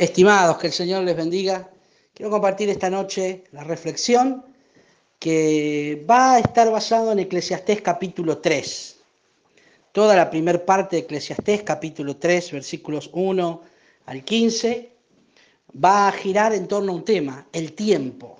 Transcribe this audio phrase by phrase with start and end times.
[0.00, 1.68] Estimados, que el Señor les bendiga.
[2.14, 4.46] Quiero compartir esta noche la reflexión
[5.18, 8.96] que va a estar basado en Eclesiastés capítulo 3.
[9.92, 13.62] Toda la primera parte de Eclesiastés capítulo 3, versículos 1
[14.06, 14.90] al 15,
[15.84, 18.38] va a girar en torno a un tema, el tiempo.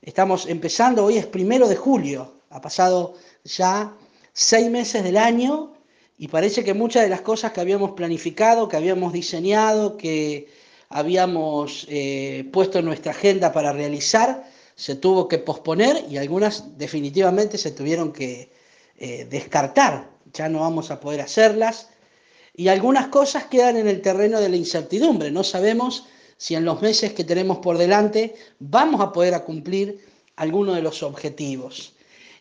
[0.00, 3.92] Estamos empezando, hoy es primero de julio, ha pasado ya
[4.32, 5.75] seis meses del año
[6.18, 10.48] y parece que muchas de las cosas que habíamos planificado, que habíamos diseñado, que
[10.88, 17.58] habíamos eh, puesto en nuestra agenda para realizar, se tuvo que posponer y algunas definitivamente
[17.58, 18.50] se tuvieron que
[18.98, 20.10] eh, descartar.
[20.32, 21.90] Ya no vamos a poder hacerlas.
[22.54, 25.30] Y algunas cosas quedan en el terreno de la incertidumbre.
[25.30, 26.06] No sabemos
[26.38, 30.00] si en los meses que tenemos por delante vamos a poder cumplir
[30.36, 31.94] alguno de los objetivos.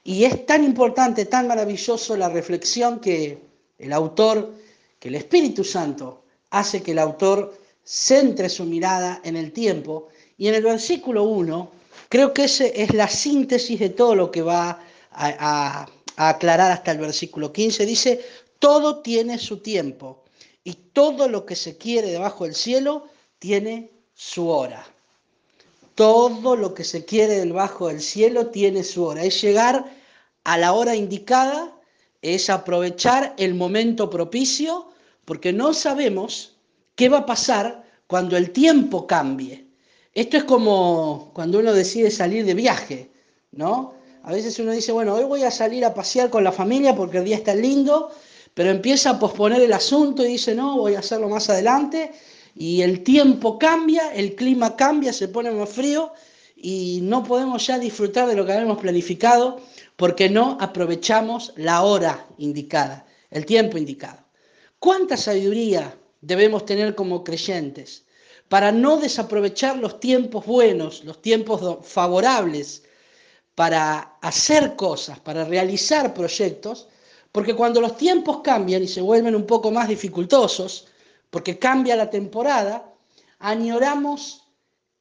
[0.04, 3.40] Y es tan importante, tan maravilloso la reflexión que
[3.78, 4.54] el autor,
[5.00, 10.10] que el Espíritu Santo hace que el autor centre su mirada en el tiempo.
[10.38, 11.72] Y en el versículo 1,
[12.10, 16.92] creo que ese es la síntesis de todo lo que va a, a aclarar hasta
[16.92, 17.86] el versículo 15.
[17.86, 18.26] Dice,
[18.60, 20.24] todo tiene su tiempo
[20.64, 23.08] y todo lo que se quiere debajo del cielo
[23.40, 24.86] tiene su hora.
[25.94, 29.24] Todo lo que se quiere debajo del cielo tiene su hora.
[29.24, 29.86] Es llegar
[30.44, 31.75] a la hora indicada
[32.34, 34.88] es aprovechar el momento propicio
[35.26, 36.58] porque no sabemos
[36.96, 39.68] qué va a pasar cuando el tiempo cambie.
[40.14, 43.12] Esto es como cuando uno decide salir de viaje,
[43.52, 43.94] ¿no?
[44.24, 47.20] A veces uno dice, bueno, hoy voy a salir a pasear con la familia porque
[47.20, 48.10] el día está lindo,
[48.56, 52.12] pero empieza a posponer el asunto y dice, no, voy a hacerlo más adelante,
[52.56, 56.12] y el tiempo cambia, el clima cambia, se pone más frío
[56.56, 59.60] y no podemos ya disfrutar de lo que habíamos planificado
[59.96, 64.26] porque no aprovechamos la hora indicada, el tiempo indicado.
[64.80, 68.06] ¿Cuánta sabiduría debemos tener como creyentes
[68.50, 72.84] para no desaprovechar los tiempos buenos, los tiempos favorables
[73.56, 76.88] para hacer cosas, para realizar proyectos?
[77.32, 80.88] Porque cuando los tiempos cambian y se vuelven un poco más dificultosos,
[81.30, 82.94] porque cambia la temporada,
[83.40, 84.45] añoramos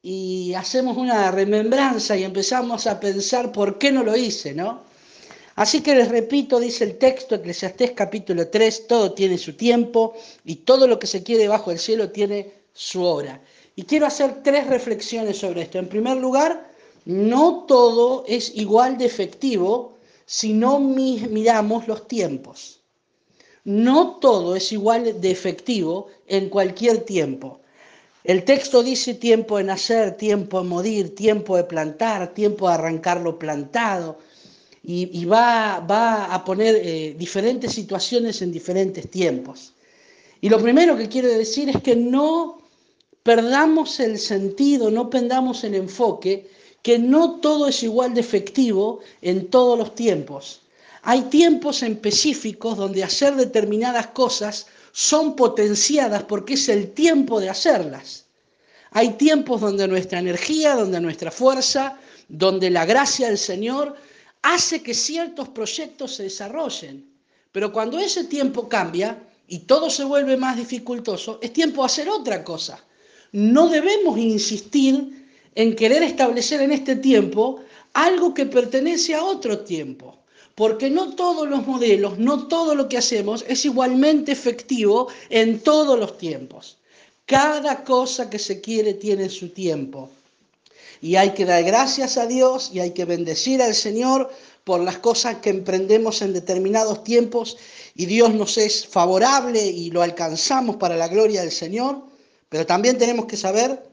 [0.07, 4.83] y hacemos una remembranza y empezamos a pensar por qué no lo hice, ¿no?
[5.55, 10.57] Así que les repito, dice el texto, Eclesiastés capítulo 3, todo tiene su tiempo y
[10.57, 13.41] todo lo que se quiere bajo el cielo tiene su hora.
[13.75, 15.79] Y quiero hacer tres reflexiones sobre esto.
[15.79, 16.69] En primer lugar,
[17.05, 22.79] no todo es igual de efectivo si no miramos los tiempos.
[23.63, 27.61] No todo es igual de efectivo en cualquier tiempo.
[28.25, 33.21] El texto dice tiempo de nacer, tiempo de morir, tiempo de plantar, tiempo de arrancar
[33.21, 34.17] lo plantado,
[34.87, 39.73] y, va, a poner eh, diferentes situaciones en diferentes tiempos.
[40.41, 42.61] Y lo primero que quiero decir es que no
[43.23, 46.49] perdamos el sentido, no perdamos el enfoque,
[46.83, 50.61] que no todo es igual de efectivo en todos los tiempos.
[51.01, 58.27] Hay tiempos específicos donde hacer determinadas cosas son potenciadas porque es el tiempo de hacerlas.
[58.91, 63.97] Hay tiempos donde nuestra energía, donde nuestra fuerza, donde la gracia del Señor
[64.41, 67.05] hace que ciertos proyectos se desarrollen.
[67.51, 72.07] Pero cuando ese tiempo cambia y todo se vuelve más dificultoso, es tiempo de hacer
[72.07, 72.81] otra cosa.
[73.33, 77.59] No debemos insistir en querer establecer en este tiempo
[77.91, 80.19] algo que pertenece a otro tiempo
[80.55, 85.99] porque no todos los modelos, no todo lo que hacemos es igualmente efectivo en todos
[85.99, 86.77] los tiempos.
[87.25, 90.09] Cada cosa que se quiere tiene su tiempo.
[91.01, 94.31] Y hay que dar gracias a Dios y hay que bendecir al Señor
[94.63, 97.57] por las cosas que emprendemos en determinados tiempos
[97.93, 102.01] y Dios nos es favorable y lo alcanzamos para la gloria del Señor,
[102.49, 103.83] pero también tenemos que saber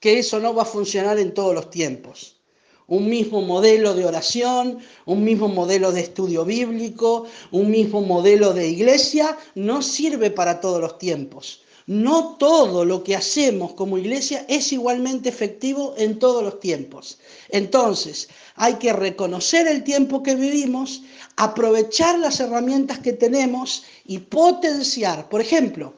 [0.00, 2.41] que eso no va a funcionar en todos los tiempos
[2.86, 8.68] un mismo modelo de oración, un mismo modelo de estudio bíblico, un mismo modelo de
[8.68, 11.62] iglesia, no sirve para todos los tiempos.
[11.86, 17.18] No todo lo que hacemos como iglesia es igualmente efectivo en todos los tiempos.
[17.48, 21.02] Entonces, hay que reconocer el tiempo que vivimos,
[21.36, 25.28] aprovechar las herramientas que tenemos y potenciar.
[25.28, 25.94] Por ejemplo,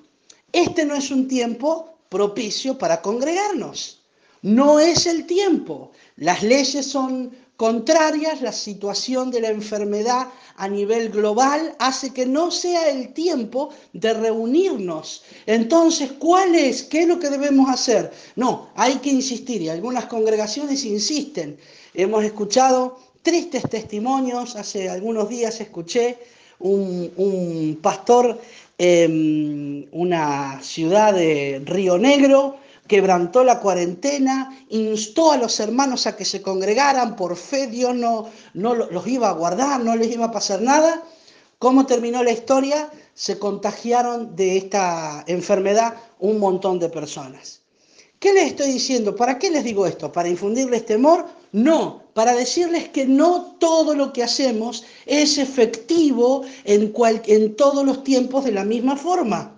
[0.53, 4.04] este no es un tiempo propicio para congregarnos.
[4.44, 5.93] No es el tiempo.
[6.17, 12.50] Las leyes son contrarias, la situación de la enfermedad a nivel global hace que no
[12.50, 15.23] sea el tiempo de reunirnos.
[15.46, 16.82] Entonces, ¿cuál es?
[16.82, 18.12] ¿Qué es lo que debemos hacer?
[18.37, 21.56] No, hay que insistir y algunas congregaciones insisten.
[21.94, 26.19] Hemos escuchado tristes testimonios, hace algunos días escuché
[26.58, 28.38] un, pastor
[28.76, 32.56] en una ciudad de Río Negro,
[32.87, 38.31] quebrantó la cuarentena, instó a los hermanos a que se congregaran, por fe Dios no,
[38.53, 41.03] no los iba a guardar, no les iba a pasar nada.
[41.59, 42.91] ¿Cómo terminó la historia?
[43.15, 47.63] Se contagiaron de esta enfermedad un montón de personas.
[48.19, 49.15] ¿Qué les estoy diciendo?
[49.15, 50.11] ¿Para qué les digo esto?
[50.11, 51.27] ¿Para infundirles temor?
[51.53, 56.93] No, para decirles que no todo lo que hacemos es efectivo en,
[57.27, 59.55] en todos los tiempos de la misma forma.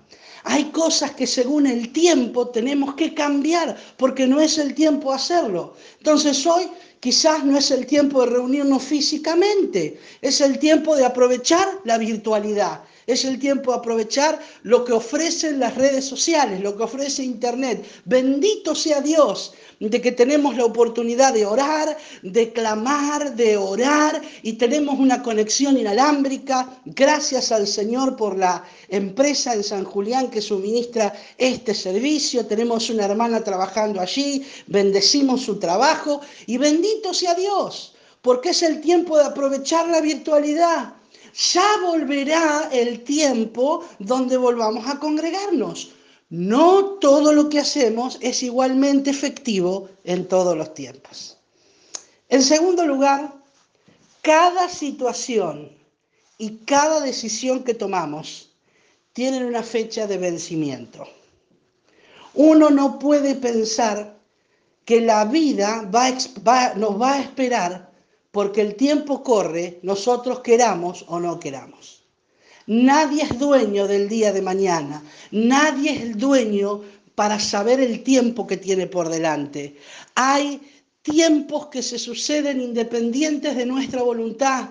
[0.49, 5.75] Hay cosas que según el tiempo tenemos que cambiar porque no es el tiempo hacerlo.
[5.99, 6.71] Entonces hoy
[7.01, 12.85] quizás no es el tiempo de reunirnos físicamente, es el tiempo de aprovechar la virtualidad.
[13.07, 17.87] Es el tiempo de aprovechar lo que ofrecen las redes sociales, lo que ofrece Internet.
[18.05, 24.55] Bendito sea Dios de que tenemos la oportunidad de orar, de clamar, de orar y
[24.55, 26.81] tenemos una conexión inalámbrica.
[26.85, 32.47] Gracias al Señor por la empresa en San Julián que suministra este servicio.
[32.47, 38.81] Tenemos una hermana trabajando allí, bendecimos su trabajo y bendito sea Dios, porque es el
[38.81, 40.95] tiempo de aprovechar la virtualidad
[41.37, 45.93] ya volverá el tiempo donde volvamos a congregarnos.
[46.31, 51.39] No todo lo que hacemos es igualmente efectivo en todos los tiempos.
[52.29, 53.33] En segundo lugar,
[54.23, 55.71] cada situación
[56.39, 58.51] y cada decisión que tomamos
[59.13, 61.07] tienen una fecha de vencimiento.
[62.35, 64.17] Uno no puede pensar
[64.85, 65.83] que la vida
[66.77, 67.91] nos va a esperar
[68.37, 72.03] porque el tiempo corre, nosotros queramos o no queramos.
[72.67, 76.83] Nadie es dueño del día de mañana, nadie es el dueño
[77.15, 79.77] para saber el tiempo que tiene por delante.
[80.17, 80.61] Hay
[81.01, 84.69] tiempos que se suceden independientes de nuestra voluntad.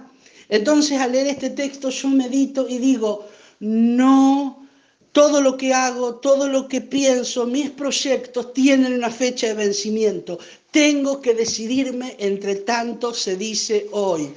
[0.47, 3.25] Entonces al leer este texto yo medito y digo,
[3.61, 4.67] no
[5.11, 10.37] todo lo que hago, todo lo que pienso, mis proyectos tienen una fecha de vencimiento.
[10.75, 14.35] Tengo que decidirme entre tanto se dice hoy.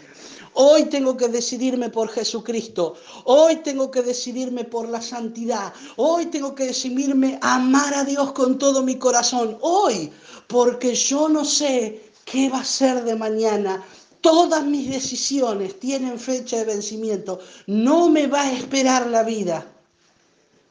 [0.54, 2.94] Hoy tengo que decidirme por Jesucristo.
[3.24, 5.72] Hoy tengo que decidirme por la santidad.
[5.96, 9.58] Hoy tengo que decidirme amar a Dios con todo mi corazón.
[9.62, 10.12] Hoy,
[10.46, 13.84] porque yo no sé qué va a ser de mañana.
[14.20, 17.40] Todas mis decisiones tienen fecha de vencimiento.
[17.66, 19.66] No me va a esperar la vida.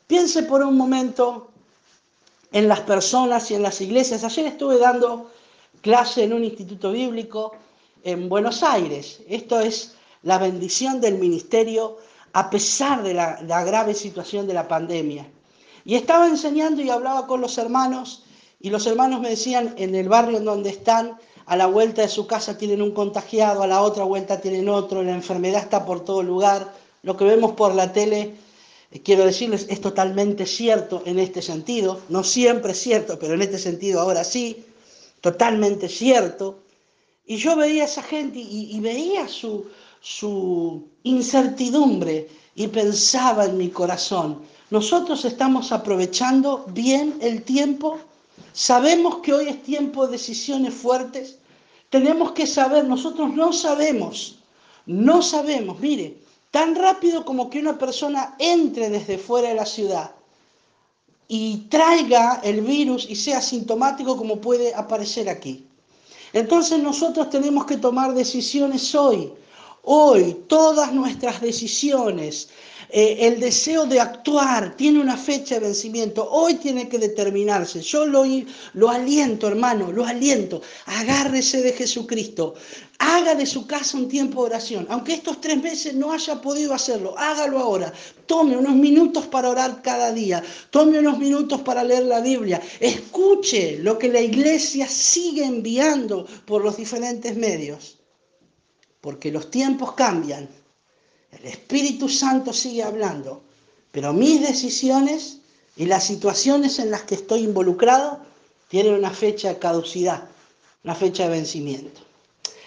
[0.08, 1.50] Piense por un momento
[2.54, 4.24] en las personas y en las iglesias.
[4.24, 5.30] Ayer estuve dando
[5.88, 7.54] clase en un instituto bíblico
[8.04, 9.22] en Buenos Aires.
[9.30, 11.96] Esto es la bendición del ministerio
[12.34, 15.26] a pesar de la, grave situación de la pandemia.
[15.86, 18.26] Y estaba enseñando y hablaba con los hermanos
[18.60, 22.10] y los hermanos me decían en el barrio en donde están, a la vuelta de
[22.10, 26.04] su casa tienen un contagiado, a la otra vuelta tienen otro, la enfermedad está por
[26.04, 28.36] todo lugar, lo que vemos por la tele
[29.04, 33.58] quiero decirles, es totalmente cierto en este sentido, no siempre es cierto, pero en este
[33.58, 34.66] sentido ahora sí,
[35.22, 36.60] totalmente cierto.
[37.26, 39.66] Y yo veía a esa gente y, veía su,
[40.00, 48.00] su incertidumbre y pensaba en mi corazón, nosotros estamos aprovechando bien el tiempo,
[48.54, 51.38] sabemos que hoy es tiempo de decisiones fuertes,
[51.90, 54.40] tenemos que saber, nosotros no sabemos,
[54.86, 56.18] no sabemos, mire,
[56.52, 60.17] tan rápido como que una persona entre desde fuera de la ciudad
[61.28, 65.66] y traiga el virus y sea sintomático como puede aparecer aquí.
[66.34, 69.32] Entonces nosotros tenemos que tomar decisiones hoy.
[69.90, 72.50] Hoy todas nuestras decisiones,
[72.90, 76.30] eh, el deseo de actuar tiene una fecha de vencimiento.
[76.30, 77.80] Hoy tiene que determinarse.
[77.80, 78.26] Yo lo,
[78.74, 80.62] lo aliento, hermano, lo aliento.
[80.88, 82.56] Agárrese de Jesucristo.
[83.00, 84.88] Haga de su casa un tiempo de oración.
[84.90, 87.94] Aunque estos tres meses no haya podido hacerlo, hágalo ahora.
[88.26, 90.44] Tome unos minutos para orar cada día.
[90.70, 92.62] Tome unos minutos para leer la Biblia.
[92.82, 97.97] Escuche lo que la iglesia sigue enviando por los diferentes medios.
[99.08, 100.50] Porque los tiempos cambian.
[101.32, 103.42] El Espíritu Santo sigue hablando.
[103.90, 105.38] Pero mis decisiones
[105.78, 108.20] y las situaciones en las que estoy involucrado
[108.68, 110.28] tienen una fecha de caducidad,
[110.84, 112.02] una fecha de vencimiento.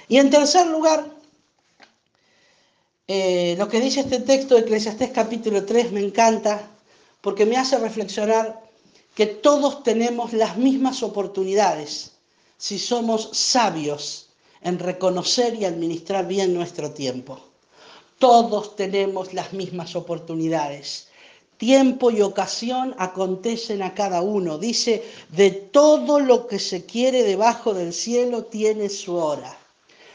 [0.08, 1.14] Y en tercer lugar,
[3.06, 6.70] eh, lo que dice este texto de Eclesiastés capítulo 3 me encanta
[7.20, 8.62] porque me hace reflexionar
[9.14, 12.12] que todos tenemos las mismas oportunidades
[12.56, 14.29] si somos sabios
[14.62, 17.40] en reconocer y administrar bien nuestro tiempo.
[18.18, 21.08] Todos tenemos las mismas oportunidades.
[21.56, 24.58] Tiempo y ocasión acontecen a cada uno.
[24.58, 29.56] Dice, de todo lo que se quiere debajo del cielo tiene su hora.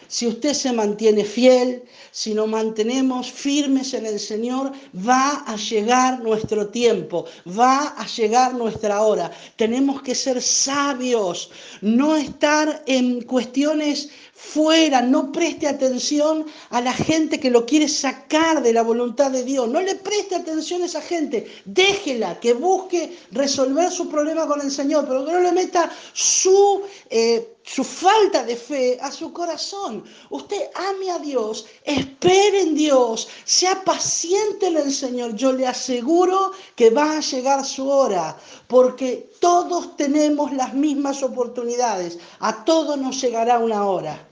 [0.07, 6.21] si usted se mantiene fiel, si nos mantenemos firmes en el Señor, va a llegar
[6.21, 9.31] nuestro tiempo, va a llegar nuestra hora.
[9.55, 11.49] Tenemos que ser sabios,
[11.81, 18.61] no estar en cuestiones fuera, no preste atención a la gente que lo quiere sacar
[18.61, 23.17] de la voluntad de Dios, no le preste atención a esa gente, déjela que busque
[23.31, 26.83] resolver su problema con el Señor, pero que no le meta su...
[27.09, 30.03] Eh, su falta de fe a su corazón.
[30.29, 35.35] Usted ame a Dios, espere en Dios, sea paciente en el Señor.
[35.35, 38.37] Yo le aseguro que va a llegar su hora,
[38.67, 42.19] porque todos tenemos las mismas oportunidades.
[42.39, 44.27] A todos nos llegará una hora.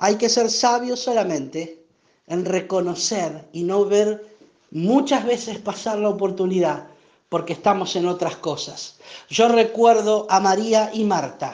[0.00, 1.84] Hay que ser sabios solamente
[2.28, 4.36] en reconocer y no ver
[4.70, 6.86] muchas veces pasar la oportunidad
[7.28, 8.98] porque estamos en otras cosas.
[9.28, 11.52] Yo recuerdo a María y Marta.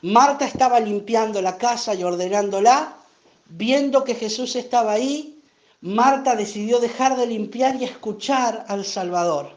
[0.00, 2.96] Marta estaba limpiando la casa y ordenándola,
[3.50, 5.42] viendo que Jesús estaba ahí,
[5.82, 9.50] Marta decidió dejar de limpiar y escuchar al Salvador.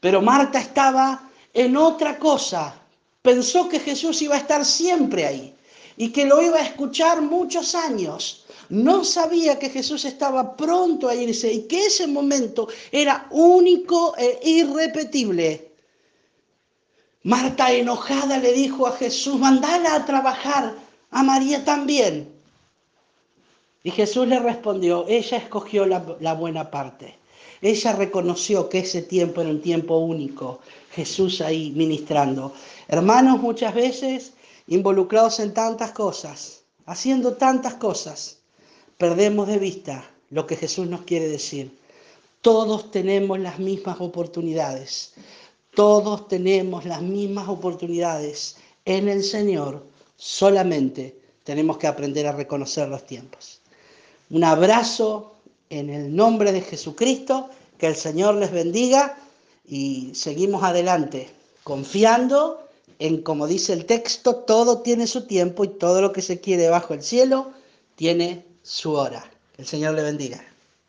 [0.00, 2.74] Pero Marta estaba en otra cosa,
[3.22, 5.55] pensó que Jesús iba a estar siempre ahí
[5.96, 8.44] y que lo iba a escuchar muchos años.
[8.68, 14.40] No sabía que Jesús estaba pronto a irse y que ese momento era único e
[14.42, 15.70] irrepetible.
[17.22, 20.74] Marta enojada le dijo a Jesús, mandala a trabajar,
[21.10, 22.28] a María también.
[23.82, 27.16] Y Jesús le respondió, ella escogió la, la buena parte.
[27.62, 30.60] Ella reconoció que ese tiempo era un tiempo único.
[30.92, 32.52] Jesús ahí ministrando.
[32.88, 34.32] Hermanos, muchas veces
[34.66, 38.38] involucrados en tantas cosas, haciendo tantas cosas,
[38.98, 41.78] perdemos de vista lo que Jesús nos quiere decir.
[42.40, 45.14] Todos tenemos las mismas oportunidades.
[45.74, 49.84] Todos tenemos las mismas oportunidades en el Señor.
[50.16, 53.60] Solamente tenemos que aprender a reconocer los tiempos.
[54.30, 55.34] Un abrazo
[55.70, 57.50] en el nombre de Jesucristo.
[57.78, 59.18] Que el Señor les bendiga
[59.68, 61.28] y seguimos adelante
[61.62, 62.65] confiando
[62.98, 66.68] en, como dice el texto, todo tiene su tiempo y todo lo que se quiere
[66.68, 67.52] bajo el cielo
[67.94, 69.30] tiene su hora.
[69.58, 70.44] El Señor le bendiga.